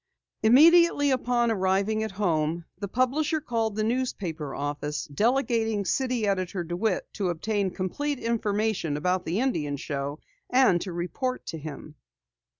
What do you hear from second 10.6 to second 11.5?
to report